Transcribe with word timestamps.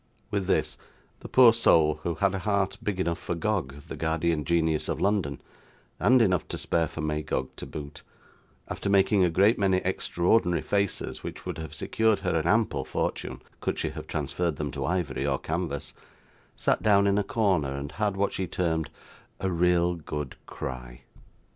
With 0.31 0.47
this, 0.47 0.79
the 1.19 1.27
poor 1.29 1.53
soul, 1.53 1.99
who 2.01 2.15
had 2.15 2.33
a 2.33 2.39
heart 2.39 2.75
big 2.81 2.99
enough 2.99 3.19
for 3.19 3.35
Gog, 3.35 3.83
the 3.87 3.95
guardian 3.95 4.45
genius 4.45 4.89
of 4.89 4.99
London, 4.99 5.39
and 5.99 6.23
enough 6.23 6.47
to 6.47 6.57
spare 6.57 6.87
for 6.87 7.01
Magog 7.01 7.55
to 7.57 7.67
boot, 7.67 8.01
after 8.67 8.89
making 8.89 9.23
a 9.23 9.29
great 9.29 9.59
many 9.59 9.77
extraordinary 9.85 10.63
faces 10.63 11.21
which 11.21 11.45
would 11.45 11.59
have 11.59 11.75
secured 11.75 12.21
her 12.21 12.33
an 12.35 12.47
ample 12.47 12.83
fortune, 12.83 13.43
could 13.59 13.77
she 13.77 13.89
have 13.91 14.07
transferred 14.07 14.55
them 14.55 14.71
to 14.71 14.85
ivory 14.85 15.27
or 15.27 15.37
canvas, 15.37 15.93
sat 16.57 16.81
down 16.81 17.05
in 17.05 17.19
a 17.19 17.23
corner, 17.23 17.75
and 17.77 17.91
had 17.91 18.17
what 18.17 18.33
she 18.33 18.47
termed 18.47 18.89
'a 19.39 19.51
real 19.51 19.93
good 19.93 20.35
cry. 20.47 21.01